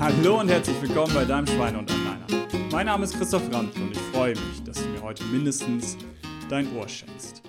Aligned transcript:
Hallo 0.00 0.40
und 0.40 0.48
herzlich 0.48 0.80
willkommen 0.80 1.12
bei 1.12 1.26
deinem 1.26 1.46
Schwein 1.46 1.76
und 1.76 1.90
Alleiner. 1.90 2.48
Mein 2.72 2.86
Name 2.86 3.04
ist 3.04 3.18
Christoph 3.18 3.52
Randt 3.52 3.76
und 3.76 3.90
ich 3.90 3.98
freue 3.98 4.30
mich, 4.30 4.62
dass 4.64 4.82
du 4.82 4.88
mir 4.88 5.02
heute 5.02 5.22
mindestens 5.24 5.98
dein 6.48 6.74
Ohr 6.74 6.88
schenkst. 6.88 7.42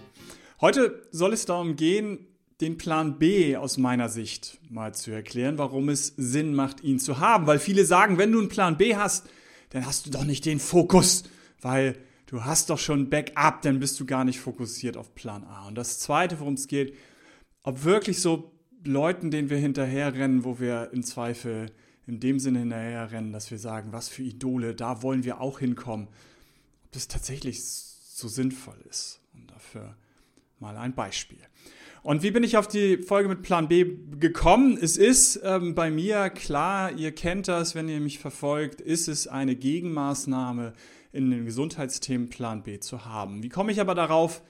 Heute 0.59 1.01
soll 1.11 1.31
es 1.31 1.45
darum 1.45 1.77
gehen, 1.77 2.27
den 2.59 2.77
Plan 2.77 3.17
B 3.17 3.55
aus 3.55 3.77
meiner 3.77 4.09
Sicht 4.09 4.59
mal 4.69 4.93
zu 4.93 5.11
erklären, 5.11 5.57
warum 5.59 5.87
es 5.87 6.07
Sinn 6.17 6.53
macht, 6.53 6.83
ihn 6.83 6.99
zu 6.99 7.19
haben. 7.19 7.47
Weil 7.47 7.57
viele 7.57 7.85
sagen, 7.85 8.17
wenn 8.17 8.33
du 8.33 8.39
einen 8.39 8.49
Plan 8.49 8.75
B 8.75 8.97
hast, 8.97 9.29
dann 9.69 9.85
hast 9.85 10.05
du 10.05 10.09
doch 10.09 10.25
nicht 10.25 10.45
den 10.45 10.59
Fokus, 10.59 11.23
weil 11.61 11.97
du 12.25 12.43
hast 12.43 12.69
doch 12.69 12.79
schon 12.79 13.09
Backup, 13.09 13.61
dann 13.61 13.79
bist 13.79 13.97
du 13.97 14.05
gar 14.05 14.25
nicht 14.25 14.41
fokussiert 14.41 14.97
auf 14.97 15.15
Plan 15.15 15.45
A. 15.45 15.69
Und 15.69 15.75
das 15.75 15.99
Zweite, 15.99 16.41
worum 16.41 16.55
es 16.55 16.67
geht, 16.67 16.97
ob 17.63 17.85
wirklich 17.85 18.19
so 18.19 18.51
Leuten, 18.83 19.31
denen 19.31 19.49
wir 19.49 19.57
hinterherrennen, 19.57 20.43
wo 20.43 20.59
wir 20.59 20.89
im 20.91 21.03
Zweifel 21.03 21.71
in 22.11 22.19
dem 22.19 22.39
Sinne 22.39 22.59
hinterherrennen, 22.59 23.31
dass 23.31 23.51
wir 23.51 23.57
sagen, 23.57 23.93
was 23.93 24.09
für 24.09 24.21
Idole, 24.21 24.75
da 24.75 25.01
wollen 25.01 25.23
wir 25.23 25.39
auch 25.39 25.59
hinkommen, 25.59 26.09
ob 26.83 26.91
das 26.91 27.07
tatsächlich 27.07 27.63
so 27.63 28.27
sinnvoll 28.27 28.75
ist. 28.89 29.21
Und 29.33 29.49
dafür 29.49 29.95
mal 30.59 30.75
ein 30.75 30.93
Beispiel. 30.93 31.39
Und 32.03 32.21
wie 32.21 32.31
bin 32.31 32.43
ich 32.43 32.57
auf 32.57 32.67
die 32.67 32.97
Folge 32.97 33.29
mit 33.29 33.43
Plan 33.43 33.69
B 33.69 33.85
gekommen? 34.19 34.77
Es 34.79 34.97
ist 34.97 35.39
ähm, 35.41 35.73
bei 35.73 35.89
mir 35.89 36.29
klar, 36.29 36.91
ihr 36.91 37.13
kennt 37.13 37.47
das, 37.47 37.75
wenn 37.75 37.87
ihr 37.87 38.01
mich 38.01 38.19
verfolgt, 38.19 38.81
ist 38.81 39.07
es 39.07 39.27
eine 39.27 39.55
Gegenmaßnahme 39.55 40.73
in 41.13 41.31
den 41.31 41.45
Gesundheitsthemen 41.45 42.27
Plan 42.27 42.63
B 42.63 42.81
zu 42.81 43.05
haben. 43.05 43.41
Wie 43.41 43.49
komme 43.49 43.71
ich 43.71 43.79
aber 43.79 43.95
darauf, 43.95 44.41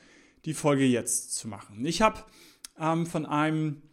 die 0.45 0.55
Folge 0.55 0.85
jetzt 0.85 1.35
zu 1.35 1.48
machen? 1.48 1.85
Ich 1.85 2.01
habe 2.01 2.21
ähm, 2.79 3.05
von 3.05 3.27
einem 3.27 3.84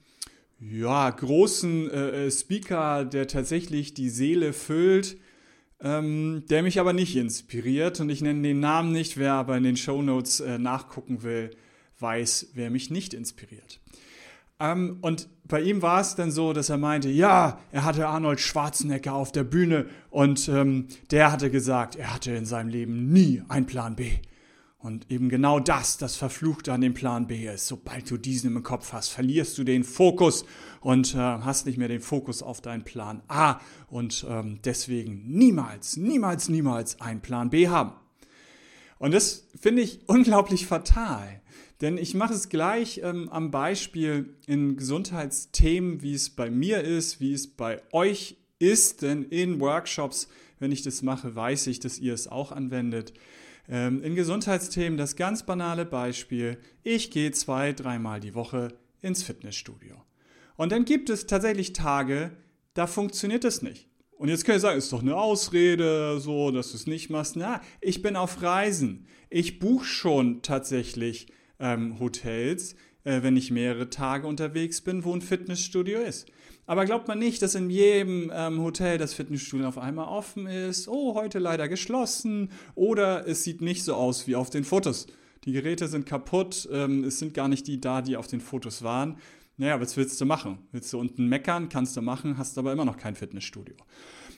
ja, 0.60 1.08
großen 1.10 1.90
äh, 1.90 2.26
äh, 2.26 2.30
Speaker, 2.30 3.04
der 3.04 3.28
tatsächlich 3.28 3.94
die 3.94 4.08
Seele 4.08 4.52
füllt, 4.52 5.16
ähm, 5.80 6.42
der 6.50 6.62
mich 6.62 6.80
aber 6.80 6.92
nicht 6.92 7.16
inspiriert. 7.16 8.00
Und 8.00 8.10
ich 8.10 8.22
nenne 8.22 8.42
den 8.42 8.60
Namen 8.60 8.92
nicht, 8.92 9.16
wer 9.16 9.34
aber 9.34 9.56
in 9.56 9.62
den 9.62 9.76
Show 9.76 10.02
Notes 10.02 10.40
äh, 10.40 10.58
nachgucken 10.58 11.22
will, 11.22 11.50
weiß, 12.00 12.50
wer 12.54 12.70
mich 12.70 12.90
nicht 12.90 13.14
inspiriert. 13.14 13.80
Ähm, 14.60 14.98
und 15.00 15.28
bei 15.44 15.60
ihm 15.60 15.82
war 15.82 16.00
es 16.00 16.16
dann 16.16 16.32
so, 16.32 16.52
dass 16.52 16.68
er 16.68 16.78
meinte, 16.78 17.08
ja, 17.08 17.60
er 17.70 17.84
hatte 17.84 18.08
Arnold 18.08 18.40
Schwarzenegger 18.40 19.14
auf 19.14 19.30
der 19.30 19.44
Bühne 19.44 19.86
und 20.10 20.48
ähm, 20.48 20.88
der 21.12 21.30
hatte 21.30 21.50
gesagt, 21.50 21.94
er 21.94 22.12
hatte 22.12 22.32
in 22.32 22.44
seinem 22.44 22.68
Leben 22.68 23.12
nie 23.12 23.42
einen 23.48 23.66
Plan 23.66 23.94
B. 23.94 24.10
Und 24.80 25.10
eben 25.10 25.28
genau 25.28 25.58
das, 25.58 25.98
das 25.98 26.14
Verfluchte 26.14 26.72
an 26.72 26.80
dem 26.80 26.94
Plan 26.94 27.26
B 27.26 27.48
ist. 27.48 27.66
Sobald 27.66 28.08
du 28.08 28.16
diesen 28.16 28.54
im 28.54 28.62
Kopf 28.62 28.92
hast, 28.92 29.08
verlierst 29.08 29.58
du 29.58 29.64
den 29.64 29.82
Fokus 29.82 30.44
und 30.80 31.16
äh, 31.16 31.18
hast 31.18 31.66
nicht 31.66 31.78
mehr 31.78 31.88
den 31.88 32.00
Fokus 32.00 32.44
auf 32.44 32.60
deinen 32.60 32.84
Plan 32.84 33.20
A. 33.26 33.58
Und 33.88 34.24
ähm, 34.28 34.60
deswegen 34.64 35.24
niemals, 35.26 35.96
niemals, 35.96 36.48
niemals 36.48 37.00
einen 37.00 37.20
Plan 37.20 37.50
B 37.50 37.68
haben. 37.68 37.92
Und 39.00 39.12
das 39.14 39.48
finde 39.60 39.82
ich 39.82 40.08
unglaublich 40.08 40.66
fatal. 40.66 41.40
Denn 41.80 41.98
ich 41.98 42.14
mache 42.14 42.34
es 42.34 42.48
gleich 42.48 43.00
ähm, 43.02 43.28
am 43.30 43.50
Beispiel 43.50 44.36
in 44.46 44.76
Gesundheitsthemen, 44.76 46.02
wie 46.02 46.14
es 46.14 46.30
bei 46.30 46.50
mir 46.50 46.82
ist, 46.82 47.20
wie 47.20 47.32
es 47.32 47.48
bei 47.48 47.82
euch 47.92 48.36
ist. 48.60 49.02
Denn 49.02 49.24
in 49.24 49.58
Workshops, 49.58 50.28
wenn 50.60 50.70
ich 50.70 50.82
das 50.82 51.02
mache, 51.02 51.34
weiß 51.34 51.66
ich, 51.66 51.80
dass 51.80 51.98
ihr 51.98 52.14
es 52.14 52.28
auch 52.28 52.52
anwendet. 52.52 53.12
Ähm, 53.68 54.02
in 54.02 54.14
Gesundheitsthemen 54.14 54.96
das 54.96 55.16
ganz 55.16 55.44
banale 55.44 55.84
Beispiel. 55.84 56.58
Ich 56.82 57.10
gehe 57.10 57.32
zwei, 57.32 57.72
dreimal 57.72 58.20
die 58.20 58.34
Woche 58.34 58.68
ins 59.02 59.22
Fitnessstudio. 59.22 59.96
Und 60.56 60.72
dann 60.72 60.84
gibt 60.84 61.10
es 61.10 61.26
tatsächlich 61.26 61.72
Tage, 61.72 62.32
da 62.74 62.86
funktioniert 62.86 63.44
es 63.44 63.62
nicht. 63.62 63.88
Und 64.16 64.28
jetzt 64.28 64.44
kann 64.44 64.56
ich 64.56 64.62
sagen, 64.62 64.78
ist 64.78 64.92
doch 64.92 65.02
eine 65.02 65.16
Ausrede, 65.16 66.18
so, 66.18 66.50
dass 66.50 66.72
du 66.72 66.76
es 66.76 66.86
nicht 66.86 67.08
machst. 67.08 67.36
Na, 67.36 67.60
ich 67.80 68.02
bin 68.02 68.16
auf 68.16 68.42
Reisen. 68.42 69.06
Ich 69.30 69.60
buche 69.60 69.84
schon 69.84 70.42
tatsächlich 70.42 71.28
ähm, 71.60 72.00
Hotels, 72.00 72.74
äh, 73.04 73.22
wenn 73.22 73.36
ich 73.36 73.50
mehrere 73.50 73.90
Tage 73.90 74.26
unterwegs 74.26 74.80
bin, 74.80 75.04
wo 75.04 75.14
ein 75.14 75.22
Fitnessstudio 75.22 76.00
ist. 76.00 76.26
Aber 76.66 76.84
glaubt 76.84 77.08
man 77.08 77.18
nicht, 77.18 77.40
dass 77.40 77.54
in 77.54 77.70
jedem 77.70 78.30
ähm, 78.34 78.62
Hotel 78.62 78.98
das 78.98 79.14
Fitnessstudio 79.14 79.66
auf 79.66 79.78
einmal 79.78 80.08
offen 80.08 80.46
ist, 80.46 80.86
oh, 80.86 81.14
heute 81.14 81.38
leider 81.38 81.66
geschlossen, 81.66 82.50
oder 82.74 83.26
es 83.26 83.42
sieht 83.42 83.62
nicht 83.62 83.84
so 83.84 83.94
aus 83.94 84.26
wie 84.26 84.36
auf 84.36 84.50
den 84.50 84.64
Fotos. 84.64 85.06
Die 85.44 85.52
Geräte 85.52 85.88
sind 85.88 86.04
kaputt, 86.04 86.68
ähm, 86.70 87.04
es 87.04 87.18
sind 87.18 87.32
gar 87.32 87.48
nicht 87.48 87.66
die 87.68 87.80
da, 87.80 88.02
die 88.02 88.18
auf 88.18 88.26
den 88.26 88.42
Fotos 88.42 88.82
waren. 88.82 89.16
Naja, 89.58 89.80
was 89.80 89.96
willst 89.96 90.20
du 90.20 90.24
machen? 90.24 90.58
Willst 90.70 90.92
du 90.92 91.00
unten 91.00 91.26
meckern? 91.26 91.68
Kannst 91.68 91.96
du 91.96 92.00
machen, 92.00 92.38
hast 92.38 92.56
aber 92.58 92.72
immer 92.72 92.84
noch 92.84 92.96
kein 92.96 93.16
Fitnessstudio. 93.16 93.74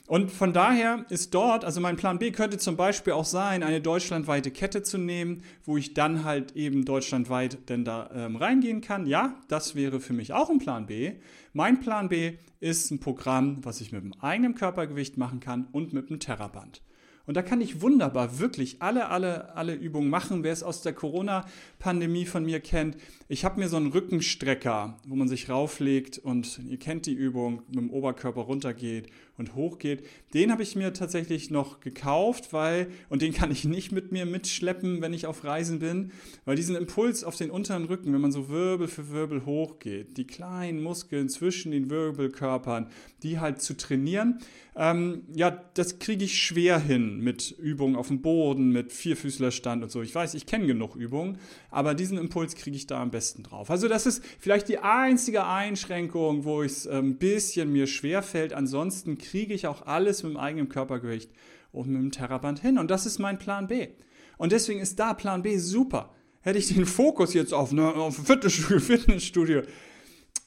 Und 0.07 0.31
von 0.31 0.51
daher 0.51 1.05
ist 1.09 1.33
dort, 1.35 1.63
also 1.63 1.79
mein 1.79 1.95
Plan 1.95 2.17
B 2.17 2.31
könnte 2.31 2.57
zum 2.57 2.75
Beispiel 2.75 3.13
auch 3.13 3.23
sein, 3.23 3.61
eine 3.61 3.81
deutschlandweite 3.81 4.49
Kette 4.49 4.81
zu 4.81 4.97
nehmen, 4.97 5.43
wo 5.63 5.77
ich 5.77 5.93
dann 5.93 6.23
halt 6.23 6.55
eben 6.55 6.85
deutschlandweit 6.85 7.69
denn 7.69 7.85
da 7.85 8.09
ähm, 8.13 8.35
reingehen 8.35 8.81
kann. 8.81 9.05
Ja, 9.05 9.39
das 9.47 9.75
wäre 9.75 9.99
für 9.99 10.13
mich 10.13 10.33
auch 10.33 10.49
ein 10.49 10.57
Plan 10.57 10.87
B. 10.87 11.13
Mein 11.53 11.79
Plan 11.79 12.09
B 12.09 12.33
ist 12.59 12.89
ein 12.89 12.99
Programm, 12.99 13.63
was 13.63 13.79
ich 13.79 13.91
mit 13.91 14.03
dem 14.03 14.13
eigenen 14.19 14.55
Körpergewicht 14.55 15.17
machen 15.17 15.39
kann 15.39 15.67
und 15.71 15.93
mit 15.93 16.09
dem 16.09 16.19
Terraband. 16.19 16.81
Und 17.25 17.35
da 17.35 17.41
kann 17.41 17.61
ich 17.61 17.81
wunderbar 17.81 18.39
wirklich 18.39 18.81
alle, 18.81 19.09
alle, 19.09 19.55
alle 19.55 19.73
Übungen 19.73 20.09
machen. 20.09 20.43
Wer 20.43 20.51
es 20.51 20.63
aus 20.63 20.81
der 20.81 20.93
Corona-Pandemie 20.93 22.25
von 22.25 22.43
mir 22.43 22.59
kennt, 22.59 22.97
ich 23.27 23.45
habe 23.45 23.59
mir 23.59 23.69
so 23.69 23.77
einen 23.77 23.91
Rückenstrecker, 23.91 24.97
wo 25.07 25.15
man 25.15 25.27
sich 25.27 25.49
rauflegt 25.49 26.17
und 26.17 26.59
ihr 26.67 26.77
kennt 26.77 27.05
die 27.05 27.13
Übung, 27.13 27.61
mit 27.67 27.77
dem 27.77 27.89
Oberkörper 27.91 28.41
runtergeht 28.41 29.07
und 29.41 29.55
hochgeht. 29.55 30.05
Den 30.33 30.51
habe 30.51 30.63
ich 30.63 30.75
mir 30.77 30.93
tatsächlich 30.93 31.51
noch 31.51 31.81
gekauft, 31.81 32.53
weil, 32.53 32.87
und 33.09 33.21
den 33.21 33.33
kann 33.33 33.51
ich 33.51 33.65
nicht 33.65 33.91
mit 33.91 34.13
mir 34.13 34.25
mitschleppen, 34.25 35.01
wenn 35.01 35.13
ich 35.13 35.25
auf 35.25 35.43
Reisen 35.43 35.79
bin, 35.79 36.11
weil 36.45 36.55
diesen 36.55 36.75
Impuls 36.75 37.25
auf 37.25 37.35
den 37.35 37.51
unteren 37.51 37.85
Rücken, 37.85 38.13
wenn 38.13 38.21
man 38.21 38.31
so 38.31 38.47
Wirbel 38.47 38.87
für 38.87 39.11
Wirbel 39.11 39.45
hochgeht, 39.45 40.17
die 40.17 40.25
kleinen 40.25 40.81
Muskeln 40.81 41.27
zwischen 41.27 41.71
den 41.71 41.89
Wirbelkörpern, 41.89 42.87
die 43.23 43.39
halt 43.39 43.61
zu 43.61 43.75
trainieren, 43.75 44.39
ähm, 44.73 45.23
ja, 45.35 45.51
das 45.73 45.99
kriege 45.99 46.23
ich 46.23 46.41
schwer 46.41 46.79
hin 46.79 47.19
mit 47.19 47.51
Übungen 47.51 47.97
auf 47.97 48.07
dem 48.07 48.21
Boden, 48.21 48.71
mit 48.71 48.93
Vierfüßlerstand 48.93 49.83
und 49.83 49.91
so. 49.91 50.01
Ich 50.01 50.15
weiß, 50.15 50.33
ich 50.33 50.45
kenne 50.45 50.65
genug 50.65 50.95
Übungen, 50.95 51.39
aber 51.69 51.93
diesen 51.93 52.17
Impuls 52.17 52.55
kriege 52.55 52.77
ich 52.77 52.87
da 52.87 53.01
am 53.01 53.11
besten 53.11 53.43
drauf. 53.43 53.69
Also 53.69 53.89
das 53.89 54.05
ist 54.05 54.23
vielleicht 54.39 54.69
die 54.69 54.77
einzige 54.77 55.45
Einschränkung, 55.45 56.45
wo 56.45 56.63
es 56.63 56.87
ein 56.87 57.05
ähm, 57.05 57.15
bisschen 57.17 57.71
mir 57.73 57.85
schwer 57.85 58.23
fällt. 58.23 58.53
Ansonsten 58.53 59.17
kriege 59.17 59.30
ich 59.33 59.67
auch 59.67 59.85
alles 59.85 60.23
mit 60.23 60.33
dem 60.33 60.37
eigenen 60.37 60.69
Körpergewicht 60.69 61.31
und 61.71 61.89
mit 61.89 62.01
dem 62.01 62.11
Terraband 62.11 62.59
hin. 62.59 62.77
Und 62.77 62.91
das 62.91 63.05
ist 63.05 63.19
mein 63.19 63.39
Plan 63.39 63.67
B. 63.67 63.89
Und 64.37 64.51
deswegen 64.51 64.79
ist 64.79 64.99
da 64.99 65.13
Plan 65.13 65.41
B 65.41 65.57
super. 65.57 66.13
Hätte 66.41 66.57
ich 66.57 66.73
den 66.73 66.85
Fokus 66.85 67.33
jetzt 67.33 67.53
auf, 67.53 67.71
ne, 67.71 67.93
auf 67.93 68.25
Fitnessstudio, 68.25 68.79
Fitnessstudio, 68.79 69.61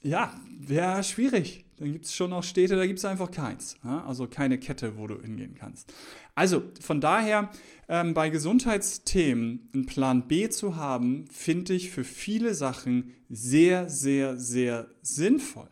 ja, 0.03 0.34
wäre 0.59 1.03
schwierig. 1.05 1.65
Dann 1.77 1.93
gibt 1.93 2.05
es 2.05 2.15
schon 2.15 2.31
noch 2.31 2.45
Städte, 2.45 2.77
da 2.77 2.87
gibt 2.87 2.99
es 3.00 3.05
einfach 3.05 3.31
keins. 3.31 3.77
Also 3.83 4.28
keine 4.28 4.59
Kette, 4.59 4.97
wo 4.97 5.06
du 5.06 5.21
hingehen 5.21 5.55
kannst. 5.59 5.93
Also 6.34 6.62
von 6.81 7.01
daher, 7.01 7.51
ähm, 7.89 8.15
bei 8.15 8.31
Gesundheitsthemen 8.31 9.71
einen 9.72 9.87
Plan 9.87 10.28
B 10.28 10.49
zu 10.49 10.77
haben, 10.77 11.27
finde 11.31 11.75
ich 11.75 11.91
für 11.91 12.05
viele 12.05 12.55
Sachen 12.55 13.12
sehr, 13.28 13.89
sehr, 13.89 14.37
sehr 14.37 14.89
sinnvoll. 15.03 15.69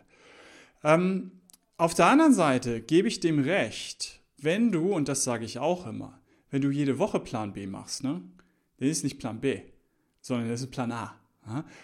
Ähm, 0.83 1.33
auf 1.83 1.95
der 1.95 2.07
anderen 2.07 2.33
Seite 2.33 2.81
gebe 2.81 3.09
ich 3.09 3.19
dem 3.19 3.41
recht, 3.41 4.21
wenn 4.39 4.71
du, 4.71 4.95
und 4.95 5.09
das 5.09 5.25
sage 5.25 5.45
ich 5.45 5.59
auch 5.59 5.85
immer, 5.85 6.23
wenn 6.49 6.63
du 6.63 6.71
jede 6.71 7.01
Woche 7.01 7.19
Plan 7.19 7.53
B 7.53 7.67
machst, 7.67 8.05
ne, 8.05 8.23
dann 8.77 8.89
ist 8.89 9.03
nicht 9.03 9.19
Plan 9.19 9.41
B, 9.41 9.63
sondern 10.21 10.49
das 10.49 10.61
ist 10.61 10.71
Plan 10.71 10.93
A. 10.93 11.17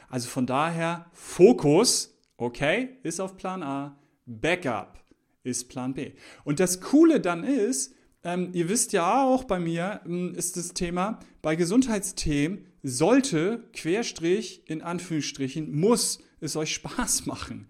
Also 0.08 0.28
von 0.28 0.46
daher, 0.46 1.06
Fokus, 1.12 2.16
okay, 2.36 2.90
ist 3.02 3.18
auf 3.18 3.36
Plan 3.36 3.64
A, 3.64 3.98
Backup 4.24 5.02
ist 5.42 5.68
Plan 5.68 5.94
B. 5.94 6.12
Und 6.44 6.60
das 6.60 6.80
Coole 6.80 7.20
dann 7.20 7.42
ist, 7.42 7.92
ähm, 8.22 8.50
ihr 8.52 8.68
wisst 8.68 8.92
ja 8.92 9.24
auch 9.24 9.42
bei 9.42 9.58
mir, 9.58 10.02
ähm, 10.06 10.32
ist 10.36 10.56
das 10.56 10.74
Thema, 10.74 11.18
bei 11.42 11.56
Gesundheitsthemen 11.56 12.66
sollte, 12.84 13.64
Querstrich, 13.72 14.62
in 14.66 14.80
Anführungsstrichen, 14.80 15.76
muss 15.76 16.20
es 16.40 16.54
euch 16.54 16.72
Spaß 16.72 17.26
machen. 17.26 17.66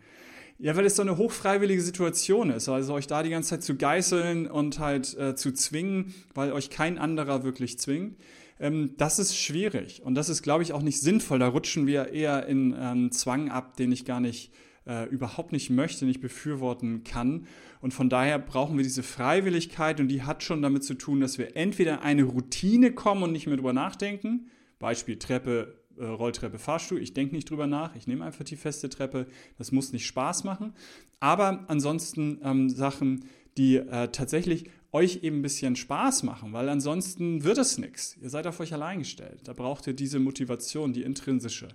Ja, 0.61 0.77
weil 0.77 0.87
es 0.87 0.97
so 0.97 1.03
eine 1.03 1.17
hochfreiwillige 1.17 1.81
Situation 1.81 2.51
ist. 2.51 2.69
Also 2.69 2.95
euch 2.95 3.07
da 3.07 3.23
die 3.23 3.31
ganze 3.31 3.51
Zeit 3.51 3.63
zu 3.63 3.77
geißeln 3.77 4.49
und 4.49 4.81
halt 4.81 5.17
äh, 5.17 5.37
zu 5.37 5.53
zwingen, 5.53 6.13
weil 6.35 6.53
euch 6.53 6.69
kein 6.69 6.99
anderer 6.99 7.45
wirklich 7.45 7.79
zwingt. 7.79 8.17
Ähm, 8.59 8.95
das 8.97 9.21
ist 9.21 9.37
schwierig. 9.37 10.03
Und 10.03 10.17
das 10.17 10.29
ist, 10.29 10.43
glaube 10.43 10.65
ich, 10.65 10.73
auch 10.73 10.83
nicht 10.83 11.01
sinnvoll. 11.01 11.39
Da 11.39 11.47
rutschen 11.47 11.87
wir 11.87 12.09
eher 12.09 12.47
in 12.47 12.75
ähm, 12.77 13.13
Zwang 13.13 13.51
ab, 13.51 13.77
den 13.77 13.93
ich 13.93 14.05
gar 14.05 14.19
nicht 14.19 14.53
äh, 14.85 15.09
überhaupt 15.09 15.53
nicht 15.53 15.71
möchte, 15.71 16.07
nicht 16.07 16.21
befürworten 16.21 17.05
kann. 17.05 17.47
Und 17.81 17.95
von 17.95 18.09
daher 18.09 18.41
brauchen 18.41 18.77
wir 18.77 18.83
diese 18.83 19.05
Freiwilligkeit 19.05 20.01
und 20.01 20.09
die 20.09 20.23
hat 20.23 20.43
schon 20.43 20.61
damit 20.61 20.83
zu 20.83 20.95
tun, 20.95 21.21
dass 21.21 21.39
wir 21.39 21.57
entweder 21.57 22.03
eine 22.03 22.25
Routine 22.25 22.93
kommen 22.93 23.23
und 23.23 23.31
nicht 23.31 23.47
mehr 23.47 23.57
drüber 23.57 23.73
nachdenken. 23.73 24.51
Beispiel 24.81 25.19
Treppe, 25.21 25.77
äh, 25.99 26.05
Rolltreppe, 26.05 26.59
Fahrstuhl. 26.59 27.01
Ich 27.03 27.15
denke 27.15 27.35
nicht 27.35 27.51
drüber 27.51 27.67
nach. 27.67 27.95
Ich 27.97 28.07
nehme 28.07 28.25
einfach 28.25 28.45
die 28.45 28.57
feste 28.57 28.89
Treppe. 28.89 29.27
Das 29.59 29.73
muss 29.73 29.93
nicht 29.93 30.07
Spaß 30.07 30.45
machen. 30.45 30.75
Aber 31.21 31.65
ansonsten 31.69 32.39
ähm, 32.43 32.71
Sachen, 32.71 33.25
die 33.57 33.77
äh, 33.77 34.09
tatsächlich 34.09 34.71
euch 34.91 35.23
eben 35.23 35.41
ein 35.41 35.43
bisschen 35.43 35.77
Spaß 35.77 36.23
machen, 36.23 36.53
weil 36.53 36.69
ansonsten 36.69 37.45
wird 37.45 37.59
es 37.59 37.77
nichts. 37.77 38.17
Ihr 38.23 38.31
seid 38.31 38.47
auf 38.47 38.59
euch 38.61 38.73
allein 38.73 39.01
gestellt. 39.01 39.41
Da 39.45 39.53
braucht 39.53 39.87
ihr 39.87 39.93
diese 39.93 40.19
Motivation, 40.19 40.93
die 40.93 41.03
intrinsische. 41.03 41.69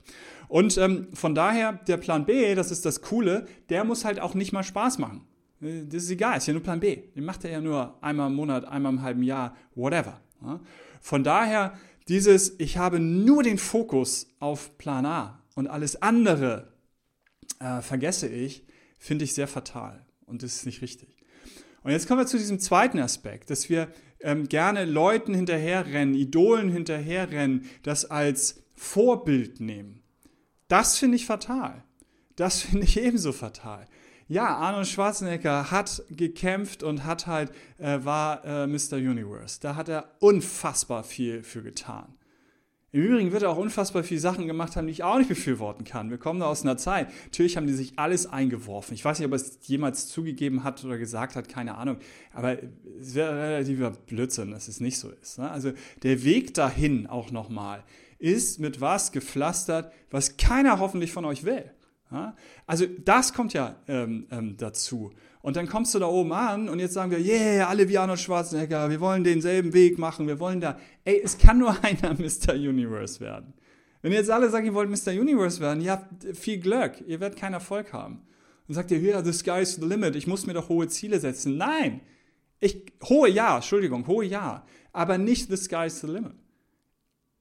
Und 0.47 0.77
ähm, 0.77 1.07
von 1.13 1.35
daher, 1.35 1.73
der 1.73 1.97
Plan 1.97 2.25
B, 2.25 2.55
das 2.55 2.71
ist 2.71 2.85
das 2.85 3.01
Coole, 3.01 3.45
der 3.69 3.83
muss 3.83 4.03
halt 4.03 4.19
auch 4.19 4.33
nicht 4.33 4.51
mal 4.51 4.63
Spaß 4.63 4.97
machen. 4.97 5.21
Äh, 5.61 5.85
das 5.85 6.03
ist 6.03 6.09
egal, 6.09 6.37
ist 6.37 6.47
ja 6.47 6.53
nur 6.53 6.63
Plan 6.63 6.79
B. 6.79 7.03
Den 7.15 7.25
macht 7.25 7.45
er 7.45 7.51
ja 7.51 7.61
nur 7.61 8.01
einmal 8.01 8.29
im 8.29 8.35
Monat, 8.35 8.65
einmal 8.65 8.93
im 8.93 9.01
halben 9.01 9.23
Jahr, 9.23 9.55
whatever. 9.75 10.19
Von 10.99 11.23
daher, 11.23 11.73
dieses, 12.07 12.59
ich 12.59 12.77
habe 12.77 12.99
nur 12.99 13.43
den 13.43 13.57
Fokus 13.57 14.27
auf 14.39 14.77
Plan 14.77 15.05
A 15.05 15.41
und 15.55 15.67
alles 15.67 16.01
andere 16.01 16.73
äh, 17.59 17.81
vergesse 17.81 18.27
ich, 18.27 18.65
finde 18.97 19.25
ich 19.25 19.33
sehr 19.33 19.47
fatal 19.47 20.05
und 20.25 20.43
das 20.43 20.55
ist 20.55 20.65
nicht 20.65 20.81
richtig. 20.81 21.17
Und 21.83 21.91
jetzt 21.91 22.07
kommen 22.07 22.21
wir 22.21 22.27
zu 22.27 22.37
diesem 22.37 22.59
zweiten 22.59 22.99
Aspekt, 22.99 23.49
dass 23.49 23.69
wir 23.69 23.89
ähm, 24.21 24.47
gerne 24.47 24.85
Leuten 24.85 25.33
hinterherrennen, 25.33 26.15
Idolen 26.15 26.69
hinterherrennen, 26.69 27.65
das 27.83 28.05
als 28.05 28.63
Vorbild 28.73 29.59
nehmen. 29.59 30.01
Das 30.67 30.97
finde 30.97 31.17
ich 31.17 31.25
fatal. 31.25 31.83
Das 32.35 32.61
finde 32.61 32.85
ich 32.85 32.99
ebenso 32.99 33.31
fatal. 33.31 33.87
Ja, 34.27 34.55
Arnold 34.55 34.87
Schwarzenegger 34.87 35.69
hat 35.69 36.03
gekämpft 36.09 36.81
und 36.81 37.05
hat 37.05 37.27
halt, 37.27 37.51
äh, 37.77 37.99
war 38.03 38.43
äh, 38.45 38.67
Mr. 38.67 38.93
Universe. 38.93 39.59
Da 39.61 39.75
hat 39.75 39.89
er 39.89 40.15
unfassbar 40.19 41.03
viel 41.03 41.43
für 41.43 41.61
getan. 41.61 42.13
Im 42.93 43.01
Übrigen 43.01 43.31
wird 43.31 43.41
er 43.41 43.49
auch 43.49 43.57
unfassbar 43.57 44.03
viele 44.03 44.19
Sachen 44.19 44.45
gemacht 44.45 44.75
haben, 44.75 44.85
die 44.85 44.93
ich 44.93 45.03
auch 45.03 45.17
nicht 45.17 45.27
befürworten 45.27 45.83
kann. 45.83 46.11
Wir 46.11 46.19
kommen 46.19 46.39
da 46.39 46.45
aus 46.45 46.61
einer 46.61 46.77
Zeit. 46.77 47.09
Natürlich 47.25 47.57
haben 47.57 47.65
die 47.65 47.73
sich 47.73 47.97
alles 47.97 48.27
eingeworfen. 48.27 48.93
Ich 48.93 49.03
weiß 49.03 49.17
nicht, 49.17 49.25
ob 49.25 49.33
er 49.33 49.37
es 49.37 49.57
jemals 49.63 50.09
zugegeben 50.09 50.63
hat 50.63 50.85
oder 50.85 50.99
gesagt 50.99 51.35
hat, 51.35 51.49
keine 51.49 51.75
Ahnung. 51.75 51.97
Aber 52.33 52.55
es 52.99 53.15
wäre 53.15 53.33
relativer 53.33 53.89
Blödsinn, 53.89 54.51
dass 54.51 54.67
es 54.67 54.79
nicht 54.79 54.99
so 54.99 55.09
ist. 55.09 55.39
Ne? 55.39 55.49
Also 55.49 55.73
der 56.03 56.23
Weg 56.23 56.53
dahin 56.53 57.07
auch 57.07 57.31
nochmal 57.31 57.83
ist 58.19 58.59
mit 58.59 58.79
was 58.79 59.11
gepflastert, 59.11 59.91
was 60.11 60.37
keiner 60.37 60.77
hoffentlich 60.77 61.11
von 61.11 61.25
euch 61.25 61.45
will. 61.45 61.71
Also 62.65 62.85
das 62.85 63.33
kommt 63.33 63.53
ja 63.53 63.75
ähm, 63.87 64.27
ähm, 64.31 64.57
dazu. 64.57 65.11
Und 65.41 65.57
dann 65.57 65.67
kommst 65.67 65.93
du 65.93 65.99
da 65.99 66.07
oben 66.07 66.31
an 66.31 66.69
und 66.69 66.79
jetzt 66.79 66.93
sagen 66.93 67.11
wir, 67.11 67.19
yeah, 67.19 67.67
alle 67.67 67.89
wie 67.89 67.97
Arnold 67.97 68.19
Schwarzenegger, 68.19 68.89
wir 68.89 68.99
wollen 69.01 69.23
denselben 69.23 69.73
Weg 69.73 69.97
machen, 69.97 70.27
wir 70.27 70.39
wollen 70.39 70.61
da. 70.61 70.79
Ey, 71.03 71.21
es 71.23 71.37
kann 71.37 71.57
nur 71.57 71.75
einer 71.83 72.13
Mr. 72.13 72.53
Universe 72.53 73.19
werden. 73.19 73.53
Wenn 74.01 74.11
jetzt 74.11 74.29
alle 74.29 74.49
sagt, 74.49 74.65
ihr 74.65 74.73
wollt 74.73 74.89
Mr. 74.89 75.11
Universe 75.11 75.59
werden, 75.59 75.81
ihr 75.81 75.91
habt 75.91 76.37
viel 76.37 76.59
Glück, 76.59 77.03
ihr 77.07 77.19
werdet 77.19 77.37
keinen 77.37 77.53
Erfolg 77.53 77.93
haben. 77.93 78.21
Und 78.67 78.75
sagt 78.75 78.91
ihr, 78.91 78.99
yeah, 79.01 79.23
the 79.23 79.33
sky's 79.33 79.75
the 79.75 79.85
limit, 79.85 80.15
ich 80.15 80.27
muss 80.27 80.45
mir 80.45 80.53
doch 80.53 80.69
hohe 80.69 80.87
Ziele 80.87 81.19
setzen. 81.19 81.57
Nein! 81.57 82.01
Ich, 82.59 82.85
hohe 83.03 83.29
ja, 83.29 83.57
Entschuldigung, 83.57 84.07
hohe 84.07 84.23
ja, 84.23 84.65
aber 84.93 85.17
nicht 85.17 85.49
the 85.49 85.57
sky's 85.57 85.99
the 85.99 86.07
limit. 86.07 86.35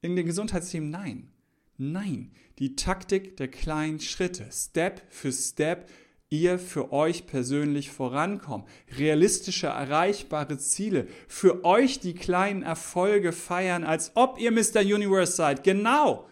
In 0.01 0.17
den 0.17 0.25
Gesundheitsthemen 0.25 0.89
nein. 0.89 1.32
Nein, 1.77 2.31
die 2.59 2.75
Taktik 2.75 3.37
der 3.37 3.47
kleinen 3.47 3.99
Schritte, 3.99 4.47
Step 4.51 5.01
für 5.09 5.31
Step, 5.31 5.89
ihr 6.29 6.57
für 6.57 6.91
euch 6.91 7.27
persönlich 7.27 7.91
vorankommt. 7.91 8.67
Realistische, 8.97 9.67
erreichbare 9.67 10.57
Ziele. 10.57 11.07
Für 11.27 11.63
euch 11.63 11.99
die 11.99 12.15
kleinen 12.15 12.63
Erfolge 12.63 13.31
feiern, 13.31 13.83
als 13.83 14.11
ob 14.15 14.39
ihr 14.39 14.51
Mr. 14.51 14.81
Universe 14.81 15.33
seid. 15.33 15.63
Genau. 15.63 16.27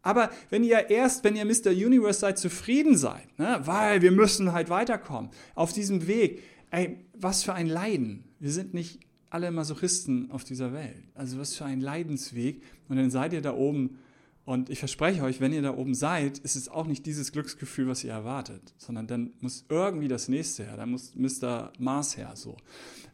Aber 0.00 0.30
wenn 0.50 0.64
ihr 0.64 0.90
erst, 0.90 1.24
wenn 1.24 1.36
ihr 1.36 1.44
Mr. 1.44 1.70
Universe 1.70 2.20
seid, 2.20 2.38
zufrieden 2.38 2.96
seid, 2.96 3.38
ne, 3.38 3.60
weil 3.64 4.02
wir 4.02 4.12
müssen 4.12 4.52
halt 4.52 4.68
weiterkommen, 4.68 5.30
auf 5.54 5.72
diesem 5.72 6.06
Weg, 6.06 6.42
ey, 6.70 6.98
was 7.14 7.42
für 7.42 7.54
ein 7.54 7.66
Leiden. 7.66 8.24
Wir 8.38 8.50
sind 8.50 8.74
nicht 8.74 9.00
alle 9.30 9.50
Masochisten 9.50 10.30
auf 10.30 10.44
dieser 10.44 10.72
Welt. 10.72 11.02
Also 11.14 11.38
was 11.38 11.54
für 11.54 11.64
ein 11.64 11.80
Leidensweg. 11.80 12.62
Und 12.88 12.96
dann 12.96 13.10
seid 13.10 13.32
ihr 13.32 13.42
da 13.42 13.54
oben 13.54 13.98
und 14.44 14.68
ich 14.68 14.78
verspreche 14.78 15.22
euch, 15.22 15.40
wenn 15.40 15.52
ihr 15.52 15.62
da 15.62 15.74
oben 15.74 15.94
seid, 15.94 16.38
ist 16.38 16.54
es 16.54 16.68
auch 16.68 16.86
nicht 16.86 17.06
dieses 17.06 17.32
Glücksgefühl, 17.32 17.88
was 17.88 18.04
ihr 18.04 18.12
erwartet, 18.12 18.74
sondern 18.76 19.06
dann 19.06 19.32
muss 19.40 19.64
irgendwie 19.68 20.08
das 20.08 20.28
nächste 20.28 20.64
her, 20.64 20.76
dann 20.76 20.90
muss 20.90 21.14
Mr. 21.14 21.72
Mars 21.78 22.16
her, 22.16 22.32
so. 22.34 22.56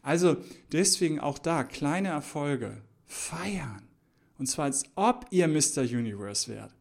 Also 0.03 0.39
deswegen 0.73 1.21
auch 1.21 1.39
da 1.39 1.63
kleine 1.63 2.09
Erfolge 2.09 2.83
feiern. 3.07 3.83
Und 4.39 4.47
zwar 4.47 4.65
als 4.65 4.85
ob 4.97 5.27
ihr 5.31 5.47
Mr. 5.47 5.83
Universe 5.83 6.51
wärt. 6.51 6.75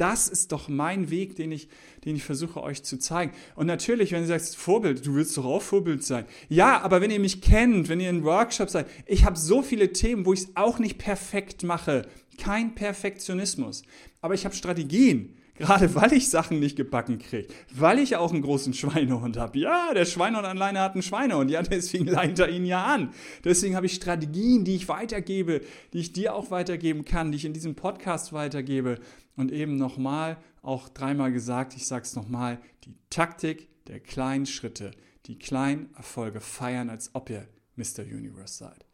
Das 0.00 0.28
ist 0.28 0.50
doch 0.52 0.68
mein 0.68 1.10
Weg, 1.10 1.36
den 1.36 1.52
ich, 1.52 1.68
den 2.06 2.16
ich 2.16 2.22
versuche 2.22 2.62
euch 2.62 2.82
zu 2.82 2.98
zeigen. 2.98 3.32
Und 3.54 3.66
natürlich, 3.66 4.12
wenn 4.12 4.22
ihr 4.22 4.28
sagt, 4.28 4.46
Vorbild, 4.56 5.04
du 5.04 5.14
willst 5.14 5.36
doch 5.36 5.44
auch 5.44 5.60
Vorbild 5.60 6.02
sein. 6.02 6.24
Ja, 6.48 6.80
aber 6.80 7.02
wenn 7.02 7.10
ihr 7.10 7.20
mich 7.20 7.42
kennt, 7.42 7.90
wenn 7.90 8.00
ihr 8.00 8.08
in 8.08 8.24
Workshop 8.24 8.70
seid, 8.70 8.86
ich 9.04 9.26
habe 9.26 9.36
so 9.36 9.60
viele 9.60 9.92
Themen, 9.92 10.24
wo 10.24 10.32
ich 10.32 10.40
es 10.40 10.56
auch 10.56 10.78
nicht 10.78 10.96
perfekt 10.96 11.64
mache. 11.64 12.08
Kein 12.38 12.74
Perfektionismus. 12.74 13.82
Aber 14.22 14.32
ich 14.32 14.46
habe 14.46 14.54
Strategien. 14.54 15.36
Gerade 15.60 15.94
weil 15.94 16.14
ich 16.14 16.30
Sachen 16.30 16.58
nicht 16.58 16.74
gebacken 16.74 17.18
kriege. 17.18 17.46
Weil 17.74 17.98
ich 17.98 18.16
auch 18.16 18.32
einen 18.32 18.40
großen 18.40 18.72
Schweinehund 18.72 19.36
habe. 19.36 19.58
Ja, 19.58 19.92
der 19.92 20.06
Schweinehund 20.06 20.46
alleine 20.46 20.80
hat 20.80 20.94
einen 20.94 21.02
Schweinehund. 21.02 21.50
Ja, 21.50 21.60
deswegen 21.70 22.06
leitet 22.06 22.38
er 22.38 22.48
ihn 22.48 22.64
ja 22.64 22.82
an. 22.82 23.12
Deswegen 23.44 23.76
habe 23.76 23.84
ich 23.84 23.92
Strategien, 23.92 24.64
die 24.64 24.76
ich 24.76 24.88
weitergebe, 24.88 25.60
die 25.92 25.98
ich 25.98 26.14
dir 26.14 26.34
auch 26.34 26.50
weitergeben 26.50 27.04
kann, 27.04 27.30
die 27.30 27.36
ich 27.36 27.44
in 27.44 27.52
diesem 27.52 27.74
Podcast 27.74 28.32
weitergebe. 28.32 29.00
Und 29.36 29.52
eben 29.52 29.76
nochmal, 29.76 30.38
auch 30.62 30.88
dreimal 30.88 31.30
gesagt, 31.30 31.76
ich 31.76 31.86
sage 31.86 32.04
es 32.04 32.16
nochmal, 32.16 32.58
die 32.84 32.94
Taktik 33.10 33.68
der 33.84 34.00
kleinen 34.00 34.46
Schritte, 34.46 34.92
die 35.26 35.38
kleinen 35.38 35.90
Erfolge 35.94 36.40
feiern, 36.40 36.88
als 36.88 37.10
ob 37.12 37.28
ihr 37.28 37.46
Mr. 37.76 38.02
Universe 38.02 38.54
seid. 38.54 38.86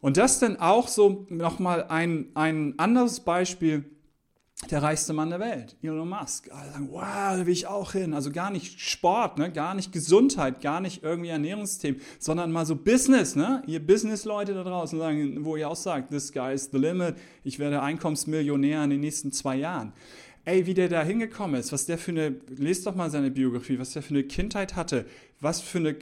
Und 0.00 0.16
das 0.16 0.40
dann 0.40 0.56
auch 0.56 0.88
so 0.88 1.24
nochmal 1.30 1.84
ein, 1.84 2.32
ein 2.34 2.76
anderes 2.80 3.20
Beispiel, 3.20 3.84
der 4.70 4.82
reichste 4.82 5.12
Mann 5.12 5.30
der 5.30 5.40
Welt, 5.40 5.76
Elon 5.82 6.08
Musk. 6.08 6.50
Alle 6.50 6.70
sagen, 6.70 6.88
wow, 6.90 7.36
da 7.36 7.46
will 7.46 7.52
ich 7.52 7.66
auch 7.66 7.92
hin. 7.92 8.14
Also 8.14 8.30
gar 8.30 8.50
nicht 8.50 8.80
Sport, 8.80 9.38
ne? 9.38 9.52
gar 9.52 9.74
nicht 9.74 9.92
Gesundheit, 9.92 10.60
gar 10.60 10.80
nicht 10.80 11.02
irgendwie 11.02 11.28
Ernährungsthemen, 11.28 12.00
sondern 12.18 12.52
mal 12.52 12.64
so 12.64 12.76
Business. 12.76 13.36
Ne? 13.36 13.62
Ihr 13.66 13.84
Business-Leute 13.84 14.54
da 14.54 14.62
draußen 14.62 14.98
sagen, 14.98 15.44
wo 15.44 15.56
ihr 15.56 15.68
auch 15.68 15.76
sagt, 15.76 16.10
this 16.10 16.32
guy 16.32 16.54
is 16.54 16.70
the 16.72 16.78
limit, 16.78 17.16
ich 17.42 17.58
werde 17.58 17.82
Einkommensmillionär 17.82 18.84
in 18.84 18.90
den 18.90 19.00
nächsten 19.00 19.32
zwei 19.32 19.56
Jahren. 19.56 19.92
Ey, 20.46 20.66
wie 20.66 20.74
der 20.74 20.88
da 20.88 21.02
hingekommen 21.02 21.58
ist, 21.58 21.72
was 21.72 21.86
der 21.86 21.98
für 21.98 22.12
eine, 22.12 22.36
lest 22.48 22.86
doch 22.86 22.94
mal 22.94 23.10
seine 23.10 23.30
Biografie, 23.30 23.78
was 23.78 23.92
der 23.92 24.02
für 24.02 24.10
eine 24.10 24.24
Kindheit 24.24 24.76
hatte, 24.76 25.06
was 25.40 25.60
für 25.60 25.78
eine 25.78 25.96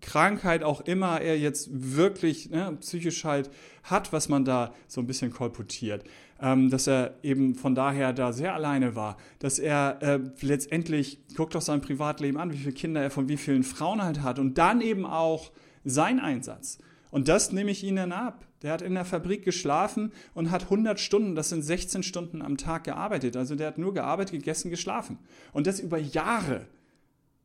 Krankheit 0.00 0.62
auch 0.62 0.80
immer 0.82 1.20
er 1.20 1.38
jetzt 1.38 1.68
wirklich 1.72 2.50
ne, 2.50 2.76
psychisch 2.80 3.24
halt 3.24 3.50
hat, 3.82 4.12
was 4.12 4.28
man 4.28 4.44
da 4.44 4.74
so 4.86 5.00
ein 5.00 5.06
bisschen 5.06 5.32
kolportiert. 5.32 6.04
Ähm, 6.42 6.70
dass 6.70 6.86
er 6.86 7.16
eben 7.22 7.54
von 7.54 7.74
daher 7.74 8.14
da 8.14 8.32
sehr 8.32 8.54
alleine 8.54 8.96
war, 8.96 9.18
dass 9.40 9.58
er 9.58 9.98
äh, 10.00 10.20
letztendlich, 10.40 11.20
guckt 11.36 11.54
doch 11.54 11.60
sein 11.60 11.82
Privatleben 11.82 12.38
an, 12.38 12.50
wie 12.52 12.56
viele 12.56 12.72
Kinder 12.72 13.02
er 13.02 13.10
von 13.10 13.28
wie 13.28 13.36
vielen 13.36 13.62
Frauen 13.62 14.02
halt 14.02 14.22
hat 14.22 14.38
und 14.38 14.56
dann 14.56 14.80
eben 14.80 15.04
auch 15.04 15.52
sein 15.84 16.18
Einsatz. 16.18 16.78
Und 17.10 17.28
das 17.28 17.52
nehme 17.52 17.70
ich 17.70 17.84
ihnen 17.84 18.12
ab. 18.12 18.46
Der 18.62 18.72
hat 18.72 18.82
in 18.82 18.94
der 18.94 19.04
Fabrik 19.04 19.44
geschlafen 19.44 20.12
und 20.34 20.50
hat 20.50 20.64
100 20.64 21.00
Stunden, 21.00 21.34
das 21.34 21.48
sind 21.48 21.62
16 21.62 22.02
Stunden 22.02 22.42
am 22.42 22.56
Tag 22.56 22.84
gearbeitet. 22.84 23.36
Also 23.36 23.54
der 23.54 23.68
hat 23.68 23.78
nur 23.78 23.94
gearbeitet, 23.94 24.32
gegessen, 24.32 24.70
geschlafen. 24.70 25.18
Und 25.52 25.66
das 25.66 25.80
über 25.80 25.98
Jahre. 25.98 26.66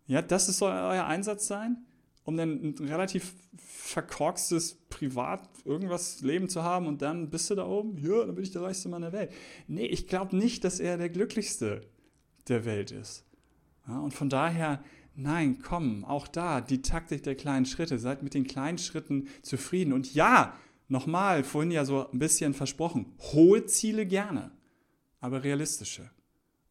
Ja, 0.07 0.21
das 0.21 0.45
soll 0.45 0.71
euer 0.71 1.05
Einsatz 1.05 1.47
sein? 1.47 1.77
Um 2.25 2.35
dann 2.35 2.73
ein 2.79 2.87
relativ 2.87 3.33
verkorkstes 3.55 4.75
Privat 4.89 5.47
irgendwas 5.63 6.21
Leben 6.21 6.49
zu 6.49 6.63
haben 6.63 6.87
und 6.87 7.01
dann 7.01 7.29
bist 7.29 7.49
du 7.49 7.55
da 7.55 7.65
oben, 7.65 7.97
ja, 7.99 8.25
dann 8.25 8.35
bin 8.35 8.43
ich 8.43 8.51
der 8.51 8.63
reichste 8.63 8.89
Mann 8.89 9.03
der 9.03 9.13
Welt. 9.13 9.31
Nee, 9.67 9.85
ich 9.85 10.07
glaube 10.07 10.35
nicht, 10.35 10.63
dass 10.63 10.79
er 10.79 10.97
der 10.97 11.09
glücklichste 11.09 11.81
der 12.47 12.65
Welt 12.65 12.91
ist. 12.91 13.23
Ja, 13.87 13.99
und 13.99 14.13
von 14.13 14.29
daher, 14.29 14.83
nein, 15.15 15.59
komm, 15.61 16.03
auch 16.03 16.27
da 16.27 16.61
die 16.61 16.81
Taktik 16.81 17.23
der 17.23 17.35
kleinen 17.35 17.67
Schritte. 17.67 17.99
Seid 17.99 18.23
mit 18.23 18.33
den 18.33 18.47
kleinen 18.47 18.79
Schritten 18.79 19.27
zufrieden. 19.43 19.93
Und 19.93 20.15
ja, 20.15 20.55
nochmal, 20.87 21.43
vorhin 21.43 21.71
ja 21.71 21.85
so 21.85 22.09
ein 22.09 22.19
bisschen 22.19 22.55
versprochen, 22.55 23.13
hohe 23.33 23.65
Ziele 23.67 24.07
gerne, 24.07 24.51
aber 25.19 25.43
realistische 25.43 26.09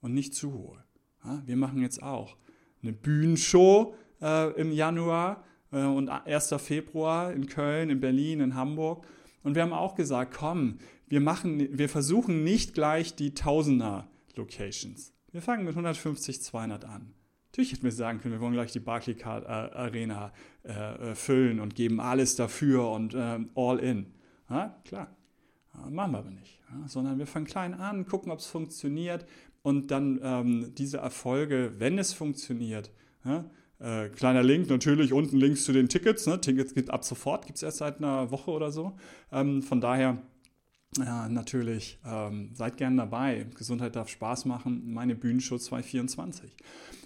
und 0.00 0.14
nicht 0.14 0.34
zu 0.34 0.52
hohe. 0.52 0.84
Ja, 1.24 1.42
wir 1.46 1.56
machen 1.56 1.80
jetzt 1.80 2.02
auch 2.02 2.36
eine 2.82 2.92
Bühnenshow 2.92 3.94
äh, 4.24 4.50
im 4.60 4.72
Januar 4.72 5.44
äh, 5.70 5.84
und 5.84 6.08
1. 6.08 6.54
Februar 6.58 7.32
in 7.32 7.46
Köln, 7.46 7.90
in 7.90 8.00
Berlin, 8.00 8.40
in 8.40 8.54
Hamburg. 8.54 9.06
Und 9.42 9.54
wir 9.54 9.62
haben 9.62 9.74
auch 9.74 9.94
gesagt, 9.94 10.34
komm, 10.34 10.78
wir, 11.06 11.20
machen, 11.20 11.78
wir 11.78 11.88
versuchen 11.88 12.42
nicht 12.42 12.74
gleich 12.74 13.14
die 13.14 13.34
Tausender-Locations. 13.34 15.12
Wir 15.30 15.42
fangen 15.42 15.64
mit 15.64 15.74
150, 15.74 16.42
200 16.42 16.84
an. 16.86 17.12
Natürlich 17.50 17.72
hätten 17.72 17.84
wir 17.84 17.92
sagen 17.92 18.20
können, 18.20 18.34
wir 18.34 18.40
wollen 18.40 18.54
gleich 18.54 18.72
die 18.72 18.80
Barclaycard 18.80 19.46
Arena 19.46 20.32
äh, 20.64 20.72
äh, 21.10 21.14
füllen 21.14 21.60
und 21.60 21.76
geben 21.76 22.00
alles 22.00 22.34
dafür 22.34 22.90
und 22.90 23.14
äh, 23.14 23.38
all 23.54 23.78
in. 23.78 24.06
Ja, 24.50 24.80
klar, 24.84 25.14
ja, 25.72 25.90
machen 25.90 26.12
wir 26.12 26.18
aber 26.18 26.30
nicht. 26.30 26.58
Ja, 26.68 26.88
sondern 26.88 27.18
wir 27.18 27.28
fangen 27.28 27.46
klein 27.46 27.74
an, 27.74 28.06
gucken, 28.06 28.32
ob 28.32 28.40
es 28.40 28.46
funktioniert 28.46 29.24
und 29.62 29.92
dann 29.92 30.18
ähm, 30.22 30.74
diese 30.74 30.98
Erfolge, 30.98 31.74
wenn 31.78 31.98
es 31.98 32.12
funktioniert, 32.12 32.90
Äh, 33.84 34.08
kleiner 34.08 34.42
Link 34.42 34.70
natürlich, 34.70 35.12
unten 35.12 35.36
Links 35.36 35.64
zu 35.64 35.72
den 35.72 35.90
Tickets. 35.90 36.26
Ne? 36.26 36.40
Tickets 36.40 36.72
gibt 36.72 36.88
ab 36.88 37.04
sofort, 37.04 37.44
gibt 37.44 37.58
es 37.58 37.62
erst 37.62 37.78
seit 37.78 37.98
einer 37.98 38.30
Woche 38.30 38.50
oder 38.50 38.70
so. 38.72 38.96
Ähm, 39.30 39.62
von 39.62 39.82
daher 39.82 40.22
ja, 40.96 41.28
natürlich, 41.28 41.98
ähm, 42.06 42.50
seid 42.54 42.78
gern 42.78 42.96
dabei. 42.96 43.46
Gesundheit 43.54 43.94
darf 43.96 44.08
Spaß 44.08 44.46
machen. 44.46 44.94
Meine 44.94 45.14
Bühnenshow 45.14 45.58
224. 45.58 46.56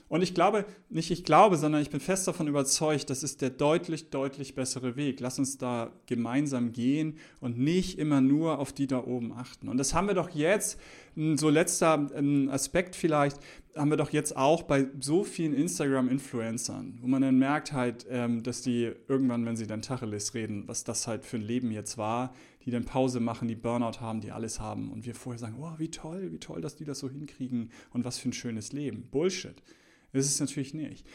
Und 0.08 0.22
ich 0.22 0.34
glaube, 0.34 0.64
nicht 0.88 1.10
ich 1.10 1.24
glaube, 1.24 1.56
sondern 1.56 1.82
ich 1.82 1.90
bin 1.90 2.00
fest 2.00 2.26
davon 2.26 2.48
überzeugt, 2.48 3.10
das 3.10 3.22
ist 3.22 3.42
der 3.42 3.50
deutlich, 3.50 4.10
deutlich 4.10 4.54
bessere 4.54 4.96
Weg. 4.96 5.20
Lass 5.20 5.38
uns 5.38 5.58
da 5.58 5.92
gemeinsam 6.06 6.72
gehen 6.72 7.18
und 7.40 7.58
nicht 7.58 7.98
immer 7.98 8.20
nur 8.20 8.58
auf 8.58 8.72
die 8.72 8.86
da 8.86 9.04
oben 9.04 9.32
achten. 9.32 9.68
Und 9.68 9.76
das 9.76 9.92
haben 9.92 10.06
wir 10.06 10.14
doch 10.14 10.30
jetzt, 10.30 10.78
so 11.34 11.50
letzter 11.50 12.08
Aspekt 12.50 12.94
vielleicht, 12.94 13.38
haben 13.74 13.90
wir 13.90 13.96
doch 13.96 14.10
jetzt 14.10 14.36
auch 14.36 14.62
bei 14.62 14.86
so 15.00 15.24
vielen 15.24 15.52
Instagram-Influencern, 15.52 16.98
wo 17.00 17.06
man 17.06 17.22
dann 17.22 17.38
merkt 17.38 17.72
halt, 17.72 18.06
ähm, 18.08 18.42
dass 18.42 18.62
die 18.62 18.92
irgendwann, 19.08 19.44
wenn 19.44 19.56
sie 19.56 19.66
dann 19.66 19.82
Tacheles 19.82 20.34
reden, 20.34 20.66
was 20.66 20.84
das 20.84 21.06
halt 21.06 21.24
für 21.24 21.36
ein 21.36 21.42
Leben 21.42 21.70
jetzt 21.70 21.98
war, 21.98 22.34
die 22.64 22.70
dann 22.70 22.84
Pause 22.84 23.20
machen, 23.20 23.48
die 23.48 23.56
Burnout 23.56 24.00
haben, 24.00 24.20
die 24.20 24.32
alles 24.32 24.60
haben 24.60 24.90
und 24.90 25.06
wir 25.06 25.14
vorher 25.14 25.38
sagen, 25.38 25.56
oh, 25.60 25.72
wie 25.78 25.90
toll, 25.90 26.32
wie 26.32 26.38
toll, 26.38 26.60
dass 26.60 26.76
die 26.76 26.84
das 26.84 26.98
so 26.98 27.08
hinkriegen 27.08 27.70
und 27.92 28.04
was 28.04 28.18
für 28.18 28.28
ein 28.28 28.32
schönes 28.32 28.72
Leben. 28.72 29.08
Bullshit. 29.10 29.62
Das 30.12 30.26
ist 30.26 30.34
es 30.34 30.40
natürlich 30.40 30.74
nicht. 30.74 31.06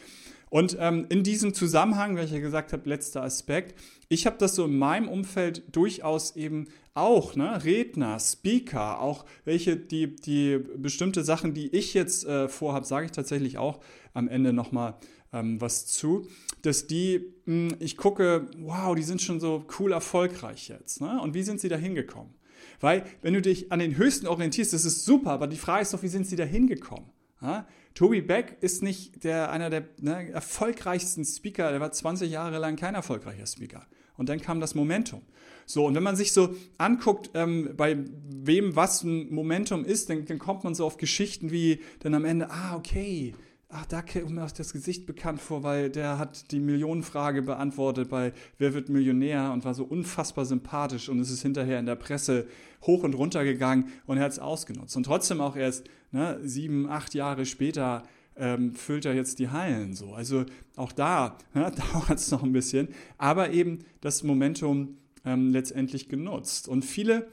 Und 0.49 0.77
ähm, 0.79 1.07
in 1.09 1.23
diesem 1.23 1.55
Zusammenhang, 1.55 2.15
weil 2.15 2.25
ich 2.25 2.31
ja 2.31 2.39
gesagt 2.39 2.73
habe, 2.73 2.87
letzter 2.87 3.23
Aspekt, 3.23 3.73
ich 4.07 4.27
habe 4.27 4.37
das 4.37 4.53
so 4.53 4.65
in 4.65 4.77
meinem 4.77 5.07
Umfeld 5.07 5.63
durchaus 5.75 6.35
eben 6.35 6.67
auch, 6.93 7.35
ne, 7.35 7.63
Redner, 7.63 8.19
Speaker, 8.19 9.01
auch 9.01 9.25
welche, 9.45 9.77
die, 9.77 10.15
die 10.15 10.59
bestimmte 10.77 11.23
Sachen, 11.23 11.55
die 11.55 11.75
ich 11.75 11.95
jetzt 11.95 12.25
äh, 12.25 12.47
vorhabe, 12.47 12.85
sage 12.85 13.07
ich 13.07 13.11
tatsächlich 13.11 13.57
auch 13.57 13.79
am 14.13 14.27
Ende 14.27 14.53
nochmal 14.53 14.95
ähm, 15.33 15.59
was 15.59 15.87
zu, 15.87 16.27
dass 16.61 16.85
die, 16.85 17.33
mh, 17.45 17.71
hm, 17.71 17.77
ich 17.79 17.97
gucke, 17.97 18.47
wow, 18.59 18.93
die 18.95 19.01
sind 19.01 19.23
schon 19.23 19.39
so 19.39 19.65
cool 19.79 19.91
erfolgreich 19.91 20.67
jetzt. 20.69 21.01
Ne? 21.01 21.19
Und 21.19 21.33
wie 21.33 21.41
sind 21.41 21.59
sie 21.59 21.69
da 21.69 21.77
hingekommen? 21.77 22.35
Weil, 22.79 23.05
wenn 23.23 23.33
du 23.33 23.41
dich 23.41 23.71
an 23.71 23.79
den 23.79 23.97
Höchsten 23.97 24.27
orientierst, 24.27 24.71
das 24.71 24.85
ist 24.85 25.03
super, 25.03 25.31
aber 25.31 25.47
die 25.47 25.57
Frage 25.57 25.81
ist 25.81 25.95
doch, 25.95 26.03
wie 26.03 26.09
sind 26.09 26.27
sie 26.27 26.35
da 26.35 26.43
hingekommen? 26.43 27.09
Ja? 27.43 27.67
Toby 27.93 28.21
Beck 28.21 28.57
ist 28.61 28.81
nicht 28.81 29.23
der, 29.23 29.51
einer 29.51 29.69
der 29.69 29.83
ne, 29.99 30.31
erfolgreichsten 30.31 31.25
Speaker, 31.25 31.69
der 31.69 31.79
war 31.79 31.91
20 31.91 32.31
Jahre 32.31 32.57
lang 32.57 32.75
kein 32.75 32.95
erfolgreicher 32.95 33.45
Speaker. 33.45 33.85
Und 34.17 34.29
dann 34.29 34.41
kam 34.41 34.59
das 34.59 34.75
Momentum. 34.75 35.21
So, 35.65 35.85
und 35.85 35.95
wenn 35.95 36.03
man 36.03 36.15
sich 36.15 36.33
so 36.33 36.55
anguckt, 36.77 37.31
ähm, 37.33 37.71
bei 37.75 37.97
wem 38.29 38.75
was 38.75 39.03
ein 39.03 39.33
Momentum 39.33 39.85
ist, 39.85 40.09
dann, 40.09 40.25
dann, 40.25 40.39
kommt 40.39 40.63
man 40.63 40.75
so 40.75 40.85
auf 40.85 40.97
Geschichten 40.97 41.51
wie 41.51 41.79
dann 41.99 42.13
am 42.13 42.25
Ende, 42.25 42.49
ah, 42.49 42.75
okay, 42.75 43.33
ach, 43.73 43.85
da 43.87 44.01
kommt 44.01 44.29
mir 44.29 44.47
das 44.55 44.73
Gesicht 44.73 45.05
bekannt 45.05 45.41
vor, 45.41 45.63
weil 45.63 45.89
der 45.89 46.19
hat 46.19 46.51
die 46.51 46.59
Millionenfrage 46.59 47.41
beantwortet 47.41 48.09
bei 48.09 48.33
Wer 48.57 48.73
wird 48.73 48.89
Millionär 48.89 49.51
und 49.51 49.65
war 49.65 49.73
so 49.73 49.83
unfassbar 49.83 50.45
sympathisch 50.45 51.09
und 51.09 51.19
es 51.19 51.31
ist 51.31 51.41
hinterher 51.41 51.79
in 51.79 51.85
der 51.85 51.95
Presse 51.95 52.47
hoch 52.83 53.03
und 53.03 53.15
runter 53.15 53.43
gegangen 53.43 53.91
und 54.05 54.17
er 54.17 54.25
hat 54.25 54.31
es 54.33 54.39
ausgenutzt. 54.39 54.95
Und 54.95 55.03
trotzdem 55.03 55.41
auch 55.41 55.55
erst 55.55 55.87
ne, 56.11 56.39
sieben, 56.43 56.87
acht 56.87 57.13
Jahre 57.13 57.45
später 57.45 58.03
ähm, 58.35 58.73
füllt 58.73 59.05
er 59.05 59.15
jetzt 59.15 59.39
die 59.39 59.49
Hallen 59.49 59.95
so. 59.95 60.13
Also 60.13 60.45
auch 60.75 60.91
da 60.91 61.37
ne, 61.53 61.71
dauert 61.93 62.19
es 62.19 62.31
noch 62.31 62.43
ein 62.43 62.53
bisschen, 62.53 62.89
aber 63.17 63.51
eben 63.51 63.79
das 64.01 64.23
Momentum 64.23 64.97
ähm, 65.25 65.51
letztendlich 65.51 66.09
genutzt. 66.09 66.67
Und 66.67 66.85
viele, 66.85 67.27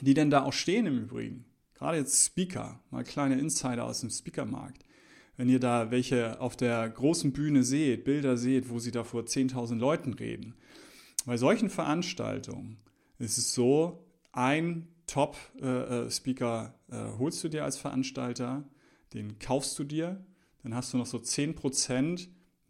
die 0.00 0.14
denn 0.14 0.30
da 0.30 0.44
auch 0.44 0.52
stehen 0.52 0.86
im 0.86 0.98
Übrigen, 0.98 1.44
gerade 1.74 1.98
jetzt 1.98 2.24
Speaker, 2.24 2.80
mal 2.90 3.04
kleine 3.04 3.38
Insider 3.38 3.84
aus 3.84 4.00
dem 4.00 4.10
Speakermarkt, 4.10 4.84
wenn 5.36 5.48
ihr 5.48 5.60
da 5.60 5.90
welche 5.90 6.40
auf 6.40 6.56
der 6.56 6.88
großen 6.88 7.32
Bühne 7.32 7.62
seht, 7.62 8.04
Bilder 8.04 8.36
seht, 8.36 8.68
wo 8.68 8.78
sie 8.78 8.90
da 8.90 9.04
vor 9.04 9.22
10.000 9.22 9.76
Leuten 9.76 10.14
reden. 10.14 10.54
Bei 11.24 11.36
solchen 11.36 11.70
Veranstaltungen 11.70 12.78
ist 13.18 13.38
es 13.38 13.54
so, 13.54 14.04
ein 14.32 14.88
Top-Speaker 15.06 16.74
äh, 16.90 16.96
äh, 16.96 17.18
holst 17.18 17.44
du 17.44 17.48
dir 17.48 17.64
als 17.64 17.76
Veranstalter, 17.76 18.64
den 19.12 19.38
kaufst 19.38 19.78
du 19.78 19.84
dir, 19.84 20.24
dann 20.62 20.74
hast 20.74 20.92
du 20.92 20.98
noch 20.98 21.06
so 21.06 21.18
10%, 21.18 22.28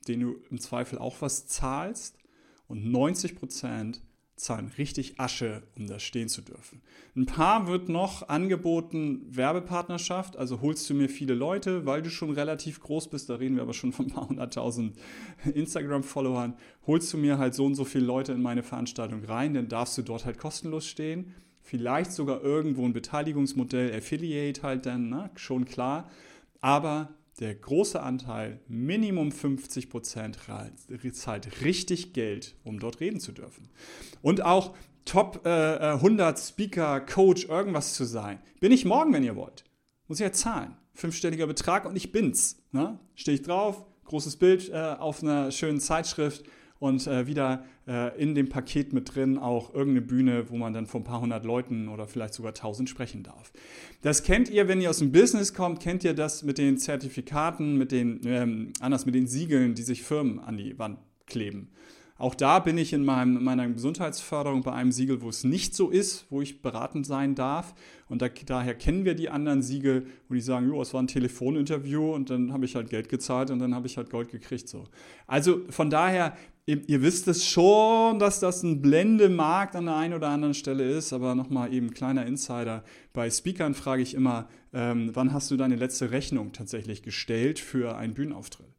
den 0.09 0.21
du 0.21 0.42
im 0.50 0.59
Zweifel 0.59 0.99
auch 0.99 1.21
was 1.21 1.47
zahlst 1.47 2.19
und 2.66 2.85
90% 2.85 4.00
zahlen 4.37 4.73
richtig 4.79 5.21
Asche, 5.21 5.62
um 5.77 5.87
da 5.87 5.99
stehen 5.99 6.29
zu 6.29 6.43
dürfen. 6.43 6.81
Ein 7.15 7.27
paar 7.27 7.69
wird 7.69 7.89
noch 7.89 8.29
angeboten 8.29 9.27
Werbepartnerschaft, 9.29 10.37
also 10.37 10.61
holst 10.61 10.89
du 10.89 10.95
mir 10.95 11.09
viele 11.09 11.35
Leute, 11.35 11.87
weil 11.87 12.03
du 12.03 12.11
schon 12.11 12.31
relativ 12.31 12.81
groß 12.81 13.09
bist, 13.11 13.29
da 13.31 13.37
reden 13.37 13.57
wir 13.57 13.62
aber 13.62 13.75
schon 13.75 13.93
von 13.93 14.07
ein 14.07 14.12
paar 14.12 14.29
hunderttausend 14.29 14.97
Instagram-Followern, 15.55 16.55
holst 16.87 17.12
du 17.12 17.19
mir 17.19 17.39
halt 17.39 17.55
so 17.55 17.67
und 17.67 17.75
so 17.75 17.85
viele 17.85 18.07
Leute 18.07 18.33
in 18.33 18.43
meine 18.43 18.62
Veranstaltung 18.62 19.25
rein, 19.25 19.55
dann 19.55 19.69
darfst 19.69 19.97
du 19.99 20.03
dort 20.03 20.25
halt 20.25 20.39
kostenlos 20.39 20.87
stehen. 20.87 21.35
Vielleicht 21.61 22.11
sogar 22.12 22.43
irgendwo 22.43 22.85
ein 22.85 22.93
Beteiligungsmodell, 22.93 23.95
Affiliate 23.95 24.62
halt 24.62 24.85
dann, 24.87 25.09
ne? 25.09 25.31
schon 25.37 25.65
klar. 25.65 26.11
Aber 26.61 27.15
der 27.41 27.55
große 27.55 28.01
Anteil, 28.01 28.61
Minimum 28.69 29.33
50 29.33 29.89
Prozent, 29.89 30.39
zahlt 31.12 31.62
richtig 31.62 32.12
Geld, 32.12 32.55
um 32.65 32.79
dort 32.79 33.01
reden 33.01 33.21
zu 33.21 33.33
dürfen. 33.33 33.69
Und 34.21 34.43
auch 34.43 34.75
Top 35.05 35.45
äh, 35.45 35.49
100 35.49 36.39
äh, 36.39 36.41
Speaker, 36.41 37.01
Coach, 37.01 37.47
irgendwas 37.47 37.95
zu 37.95 38.05
sein. 38.05 38.39
Bin 38.61 38.71
ich 38.71 38.85
morgen, 38.85 39.12
wenn 39.12 39.25
ihr 39.25 39.37
wollt. 39.37 39.65
Muss 40.07 40.21
ich 40.21 40.25
ja 40.25 40.33
zahlen. 40.33 40.77
Fünfstelliger 40.95 41.47
Betrag 41.47 41.87
und 41.87 41.97
ich 41.97 42.12
bin's. 42.12 42.62
Ne? 42.71 42.99
Stehe 43.15 43.37
ich 43.37 43.43
drauf, 43.43 43.85
großes 44.05 44.37
Bild 44.37 44.69
äh, 44.69 44.77
auf 44.77 45.23
einer 45.23 45.51
schönen 45.51 45.81
Zeitschrift 45.81 46.45
und 46.83 47.07
äh, 47.07 47.29
wieder 47.29 47.65
äh, 47.87 48.21
in 48.21 48.35
dem 48.35 48.49
Paket 48.49 48.93
mit 48.93 49.15
drin 49.15 49.39
auch 49.39 49.73
irgendeine 49.73 50.05
Bühne, 50.05 50.51
wo 50.51 50.57
man 50.57 50.73
dann 50.73 50.87
vor 50.87 51.01
ein 51.01 51.05
paar 51.05 51.21
hundert 51.21 51.45
Leuten 51.45 51.89
oder 51.89 52.09
vielleicht 52.09 52.35
sogar 52.35 52.55
tausend 52.55 52.91
sprechen 52.91 53.23
darf. 53.23 53.53
Das 54.03 54.25
kennt 54.25 54.51
ihr, 54.51 54.67
wenn 54.67 54.81
ihr 54.81 54.91
aus 54.91 54.99
dem 54.99 55.12
Business 55.12 55.55
kommt, 55.55 55.79
kennt 55.79 56.03
ihr 56.03 56.12
das 56.12 56.43
mit 56.43 56.59
den 56.59 56.79
Zertifikaten, 56.79 57.79
mit 57.79 57.93
den, 57.93 58.21
ähm, 58.25 58.73
anders 58.81 59.07
mit 59.07 59.15
den 59.15 59.29
Siegeln, 59.29 59.77
die 59.77 59.83
sich 59.83 60.03
Firmen 60.03 60.41
an 60.41 60.57
die 60.57 60.77
Wand 60.77 60.99
kleben. 61.27 61.71
Auch 62.23 62.37
da 62.37 62.61
bin 62.61 62.79
ich 62.79 62.93
in 62.93 63.05
meinem, 63.05 63.43
meiner 63.43 63.69
Gesundheitsförderung 63.69 64.62
bei 64.62 64.71
einem 64.71 64.93
Siegel, 64.93 65.23
wo 65.23 65.29
es 65.29 65.43
nicht 65.43 65.75
so 65.75 65.91
ist, 65.91 66.25
wo 66.31 66.41
ich 66.41 66.62
beratend 66.62 67.05
sein 67.05 67.35
darf. 67.35 67.75
Und 68.09 68.23
da, 68.23 68.29
daher 68.29 68.76
kennen 68.76 69.05
wir 69.05 69.17
die 69.17 69.29
anderen 69.29 69.61
Siegel, 69.61 70.07
wo 70.29 70.35
die 70.35 70.41
sagen, 70.41 70.69
jo, 70.69 70.81
es 70.81 70.95
war 70.95 71.02
ein 71.02 71.09
Telefoninterview 71.09 72.14
und 72.14 72.31
dann 72.31 72.52
habe 72.52 72.64
ich 72.64 72.76
halt 72.76 72.91
Geld 72.91 73.09
gezahlt 73.09 73.50
und 73.50 73.59
dann 73.59 73.75
habe 73.75 73.88
ich 73.88 73.97
halt 73.97 74.09
Gold 74.09 74.31
gekriegt. 74.31 74.69
So. 74.69 74.85
Also 75.26 75.62
von 75.69 75.91
daher, 75.91 76.37
ihr, 76.64 76.88
ihr 76.88 77.02
wisst 77.02 77.26
es 77.26 77.45
schon, 77.45 78.21
dass 78.21 78.38
das 78.38 78.62
ein 78.62 78.81
Blendemarkt 78.81 79.75
an 79.75 79.87
der 79.87 79.97
einen 79.97 80.14
oder 80.14 80.29
anderen 80.29 80.55
Stelle 80.55 80.88
ist, 80.88 81.12
aber 81.12 81.35
nochmal 81.35 81.75
eben 81.75 81.91
kleiner 81.91 82.25
Insider. 82.25 82.85
Bei 83.12 83.29
Speakern 83.31 83.75
frage 83.75 84.02
ich 84.02 84.14
immer, 84.14 84.49
ähm, 84.73 85.11
wann 85.12 85.33
hast 85.33 85.50
du 85.50 85.57
deine 85.57 85.75
letzte 85.75 86.12
Rechnung 86.12 86.52
tatsächlich 86.52 87.02
gestellt 87.02 87.59
für 87.59 87.97
einen 87.97 88.14
Bühnenauftritt? 88.14 88.72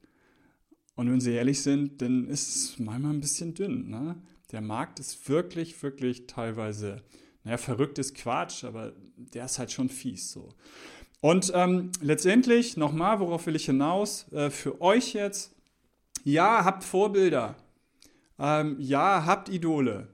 Und 0.96 1.12
wenn 1.12 1.22
sie 1.22 1.34
ehrlich 1.34 1.62
sind, 1.62 2.02
dann 2.02 2.28
ist 2.28 2.56
es 2.56 2.80
manchmal 2.80 3.14
ein 3.14 3.22
bisschen 3.22 3.54
dünn. 3.54 3.90
Ne? 3.90 4.16
Der 4.52 4.62
Markt 4.62 5.00
ist 5.00 5.28
wirklich, 5.28 5.82
wirklich 5.82 6.28
teilweise, 6.28 7.02
naja, 7.44 7.58
verrücktes 7.58 8.14
Quatsch, 8.14 8.64
aber 8.64 8.94
der 9.18 9.46
ist 9.46 9.58
halt 9.60 9.72
schon 9.72 9.90
fies 9.90 10.32
so. 10.32 10.50
Und 11.22 11.52
ähm, 11.56 11.92
letztendlich, 12.02 12.78
nochmal, 12.78 13.20
worauf 13.20 13.48
will 13.48 13.56
ich 13.56 13.66
hinaus? 13.66 14.32
Äh, 14.34 14.50
für 14.50 14.82
euch 14.82 15.14
jetzt, 15.14 15.56
ja, 16.24 16.64
habt 16.66 16.84
Vorbilder. 16.84 17.56
Ähm, 18.38 18.76
ja, 18.80 19.26
habt 19.26 19.50
Idole. 19.50 20.10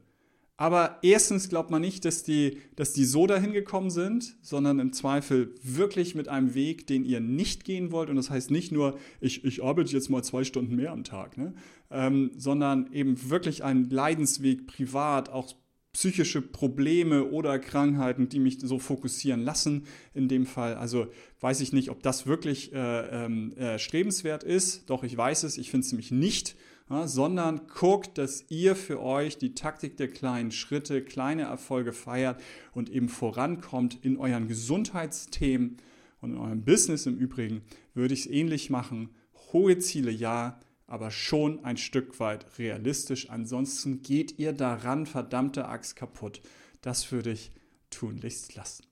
Aber 0.60 1.00
erstens 1.04 1.48
glaubt 1.48 1.72
man 1.72 1.82
nicht, 1.82 2.04
dass 2.04 2.24
die, 2.24 2.58
dass 2.76 2.92
die 2.92 3.06
so 3.06 3.28
dahin 3.28 3.54
gekommen 3.54 3.90
sind, 3.90 4.36
sondern 4.42 4.80
im 4.80 4.92
Zweifel 4.92 5.56
wirklich 5.64 6.16
mit 6.16 6.28
einem 6.28 6.54
Weg, 6.54 6.86
den 6.86 7.06
ihr 7.06 7.22
nicht 7.22 7.64
gehen 7.64 7.94
wollt. 7.94 8.10
Und 8.10 8.18
das 8.18 8.30
heißt 8.30 8.52
nicht 8.52 8.74
nur, 8.74 9.00
ich, 9.22 9.46
ich 9.46 9.64
arbeite 9.64 9.94
jetzt 9.94 10.10
mal 10.10 10.22
zwei 10.22 10.44
Stunden 10.44 10.76
mehr 10.76 10.92
am 10.92 11.06
Tag, 11.06 11.38
ne? 11.38 11.54
ähm, 11.90 12.32
sondern 12.36 12.92
eben 12.92 13.30
wirklich 13.30 13.64
einen 13.64 13.90
Leidensweg 13.90 14.68
privat, 14.68 15.30
auch 15.30 15.54
psychische 15.94 16.42
Probleme 16.42 17.24
oder 17.24 17.58
Krankheiten, 17.58 18.28
die 18.28 18.40
mich 18.40 18.60
so 18.60 18.80
fokussieren 18.80 19.40
lassen 19.40 19.86
in 20.14 20.28
dem 20.28 20.46
Fall. 20.46 20.76
Also 20.76 21.08
weiß 21.40 21.62
ich 21.62 21.72
nicht, 21.72 21.90
ob 21.90 22.04
das 22.04 22.28
wirklich 22.28 22.74
äh, 22.74 23.26
ähm, 23.26 23.54
äh, 23.54 23.80
strebenswert 23.80 24.44
ist. 24.44 24.90
Doch 24.90 25.06
ich 25.06 25.16
weiß 25.16 25.44
es, 25.44 25.58
ich 25.58 25.72
finde 25.72 25.86
es 25.86 25.92
nämlich 25.94 26.12
nicht 26.12 26.58
ja, 26.90 27.08
sondern 27.08 27.68
guckt, 27.68 28.18
dass 28.18 28.46
ihr 28.50 28.76
für 28.76 29.02
euch 29.02 29.38
die 29.38 29.54
Taktik 29.54 29.98
der 29.98 30.08
kleinen 30.08 30.52
Schritte, 30.52 31.04
kleine 31.04 31.44
Erfolge 31.44 31.94
feiert 31.94 32.42
und 32.74 32.90
eben 32.90 33.10
vorankommt 33.10 34.04
in 34.04 34.18
euren 34.18 34.48
Gesundheitsthemen 34.48 35.78
und 36.22 36.32
in 36.32 36.38
eurem 36.38 36.64
Business 36.64 37.06
im 37.06 37.18
Übrigen, 37.18 37.62
würde 37.94 38.14
ich 38.14 38.22
es 38.22 38.28
ähnlich 38.28 38.70
machen. 38.70 39.10
Hohe 39.54 39.78
Ziele 39.78 40.12
ja, 40.12 40.60
aber 40.88 41.12
schon 41.12 41.64
ein 41.64 41.78
Stück 41.78 42.20
weit 42.20 42.58
realistisch. 42.58 43.30
Ansonsten 43.30 44.02
geht 44.02 44.40
ihr 44.40 44.54
daran, 44.54 45.06
verdammte 45.06 45.68
Axt 45.68 45.96
kaputt. 45.96 46.42
Das 46.82 47.12
würde 47.12 47.32
ich 47.32 47.52
tunlichst 47.92 48.56
lassen. 48.56 48.89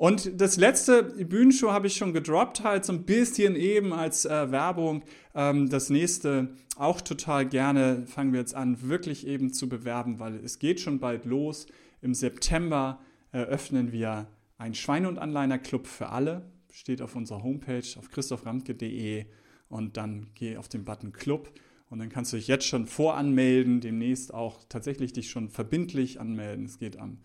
Und 0.00 0.40
das 0.40 0.56
letzte 0.56 1.02
Bühnenshow 1.02 1.72
habe 1.72 1.86
ich 1.86 1.94
schon 1.94 2.14
gedroppt, 2.14 2.64
halt 2.64 2.86
so 2.86 2.92
ein 2.94 3.04
bisschen 3.04 3.54
eben 3.54 3.92
als 3.92 4.24
äh, 4.24 4.50
Werbung. 4.50 5.02
Ähm, 5.34 5.68
das 5.68 5.90
nächste 5.90 6.48
auch 6.76 7.02
total 7.02 7.44
gerne 7.44 8.06
fangen 8.06 8.32
wir 8.32 8.40
jetzt 8.40 8.54
an, 8.54 8.88
wirklich 8.88 9.26
eben 9.26 9.52
zu 9.52 9.68
bewerben, 9.68 10.18
weil 10.18 10.36
es 10.36 10.58
geht 10.58 10.80
schon 10.80 11.00
bald 11.00 11.26
los. 11.26 11.66
Im 12.00 12.14
September 12.14 12.98
eröffnen 13.30 13.92
wir 13.92 14.26
einen 14.56 14.72
Schweine- 14.72 15.06
und 15.06 15.18
Anleiner-Club 15.18 15.86
für 15.86 16.08
alle. 16.08 16.46
Steht 16.72 17.02
auf 17.02 17.14
unserer 17.14 17.42
Homepage 17.42 17.84
auf 17.98 18.10
christophramke.de 18.10 19.26
und 19.68 19.98
dann 19.98 20.28
geh 20.34 20.56
auf 20.56 20.68
den 20.68 20.86
Button 20.86 21.12
Club 21.12 21.52
und 21.90 21.98
dann 21.98 22.08
kannst 22.08 22.32
du 22.32 22.36
dich 22.36 22.46
jetzt 22.46 22.66
schon 22.66 22.86
voranmelden, 22.86 23.80
demnächst 23.80 24.32
auch 24.32 24.60
tatsächlich 24.68 25.12
dich 25.12 25.28
schon 25.28 25.50
verbindlich 25.50 26.20
anmelden. 26.20 26.64
Es 26.64 26.78
geht 26.78 26.98
am 26.98 27.18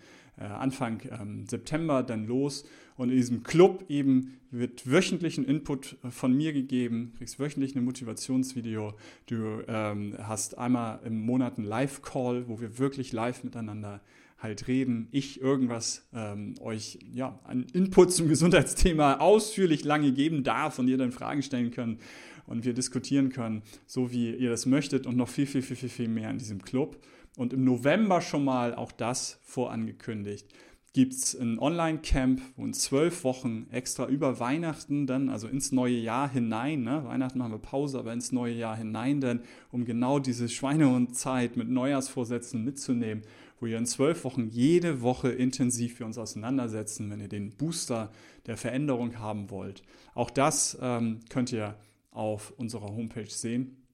Anfang 0.44 1.02
ähm, 1.12 1.46
September 1.48 2.04
dann 2.04 2.28
los. 2.28 2.66
Und 2.98 3.10
in 3.10 3.18
diesem 3.18 3.44
Club 3.44 3.86
eben 3.90 4.38
wird 4.52 4.90
wöchentlichen 4.90 5.46
Input 5.46 5.98
äh, 6.04 6.12
von 6.12 6.36
mir 6.36 6.54
gegeben, 6.54 7.14
kriegst 7.18 7.40
wöchentlich 7.40 7.76
ein 7.76 7.84
Motivationsvideo. 7.84 8.94
Du 9.28 9.62
ähm, 9.68 10.16
hast 10.22 10.58
einmal 10.58 11.00
im 11.06 11.22
Monat 11.22 11.58
einen 11.58 11.68
Live-Call, 11.68 12.48
wo 12.48 12.60
wir 12.60 12.78
wirklich 12.78 13.12
live 13.12 13.44
miteinander 13.44 14.02
halt 14.38 14.68
reden. 14.68 15.08
Ich 15.12 15.42
irgendwas 15.42 16.08
ähm, 16.14 16.56
euch 16.60 17.00
ja, 17.14 17.40
an 17.44 17.66
Input 17.74 18.14
zum 18.14 18.28
Gesundheitsthema 18.30 19.16
ausführlich 19.16 19.84
lange 19.84 20.12
geben 20.12 20.44
darf 20.44 20.80
und 20.80 20.88
ihr 20.88 20.98
dann 20.98 21.12
Fragen 21.12 21.42
stellen 21.42 21.72
könnt 21.72 22.02
und 22.48 22.64
wir 22.66 22.74
diskutieren 22.74 23.30
können, 23.30 23.64
so 23.86 24.12
wie 24.12 24.36
ihr 24.36 24.50
das 24.50 24.66
möchtet 24.66 25.08
und 25.08 25.18
noch 25.18 25.30
viel, 25.30 25.48
viel, 25.48 25.62
viel, 25.62 25.78
viel, 25.78 25.90
viel 25.90 26.08
mehr 26.08 26.30
in 26.30 26.38
diesem 26.38 26.62
Club. 26.62 26.98
Und 27.38 27.54
im 27.54 27.64
November 27.64 28.22
schon 28.22 28.46
mal, 28.46 28.76
auch 28.76 28.92
das 28.92 29.40
vorangekündigt, 29.44 30.48
gibt 30.96 31.12
es 31.12 31.36
ein 31.36 31.60
Online-Camp, 31.60 32.42
wo 32.56 32.64
in 32.64 32.74
zwölf 32.74 33.26
Wochen 33.26 33.68
extra 33.70 34.08
über 34.08 34.40
Weihnachten 34.40 35.06
dann, 35.08 35.28
also 35.28 35.50
ins 35.50 35.74
neue 35.74 35.98
Jahr 35.98 36.30
hinein, 36.30 36.84
ne? 36.84 37.04
Weihnachten 37.04 37.38
machen 37.38 37.52
wir 37.52 37.60
Pause, 37.60 38.00
aber 38.00 38.14
ins 38.14 38.32
neue 38.32 38.54
Jahr 38.54 38.78
hinein 38.78 39.20
dann, 39.20 39.42
um 39.72 39.84
genau 39.84 40.20
diese 40.20 40.48
Schweinehund-Zeit 40.48 41.58
mit 41.58 41.68
Neujahrsvorsätzen 41.68 42.64
mitzunehmen, 42.64 43.26
wo 43.60 43.66
ihr 43.66 43.78
in 43.78 43.86
zwölf 43.86 44.24
Wochen 44.24 44.48
jede 44.48 45.02
Woche 45.02 45.30
intensiv 45.30 45.98
für 45.98 46.06
uns 46.06 46.18
auseinandersetzen, 46.18 47.12
wenn 47.12 47.20
ihr 47.20 47.28
den 47.28 47.52
Booster 47.58 48.10
der 48.46 48.56
Veränderung 48.56 49.20
haben 49.20 49.50
wollt. 49.50 49.84
Auch 50.14 50.30
das 50.30 50.78
ähm, 50.82 51.20
könnt 51.28 51.52
ihr 51.52 51.76
auf 52.12 52.54
unserer 52.56 52.88
Homepage 52.88 53.30
sehen. 53.30 53.86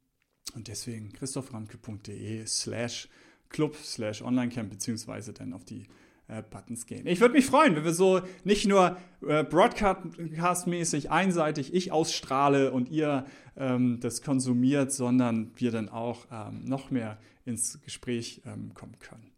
Und 0.53 0.67
deswegen 0.67 1.11
christophramke.de 1.13 2.45
slash 2.45 3.09
club 3.51 3.75
slash 3.75 4.21
onlinecamp 4.21 4.69
beziehungsweise 4.69 5.33
dann 5.33 5.53
auf 5.53 5.63
die 5.63 5.85
äh, 6.27 6.43
Buttons 6.49 6.85
gehen. 6.85 7.05
Ich 7.07 7.19
würde 7.19 7.33
mich 7.33 7.45
freuen, 7.45 7.75
wenn 7.75 7.83
wir 7.83 7.93
so 7.93 8.21
nicht 8.43 8.65
nur 8.65 8.97
äh, 9.27 9.43
broadcast-mäßig 9.43 11.11
einseitig 11.11 11.73
ich 11.73 11.91
ausstrahle 11.91 12.71
und 12.71 12.89
ihr 12.89 13.25
ähm, 13.57 13.99
das 13.99 14.21
konsumiert, 14.21 14.91
sondern 14.91 15.51
wir 15.55 15.71
dann 15.71 15.89
auch 15.89 16.25
ähm, 16.31 16.63
noch 16.63 16.89
mehr 16.89 17.17
ins 17.45 17.81
Gespräch 17.81 18.41
ähm, 18.45 18.73
kommen 18.73 18.97
können. 18.99 19.31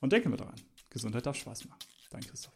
Und 0.00 0.12
denken 0.12 0.30
wir 0.30 0.36
daran, 0.36 0.56
Gesundheit 0.90 1.26
darf 1.26 1.36
Spaß 1.36 1.64
machen. 1.66 1.78
Dein 2.10 2.22
Christoph. 2.22 2.52